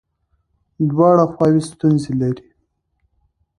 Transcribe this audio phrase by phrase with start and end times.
[0.89, 2.45] دواړه خواوې ستونزې لري.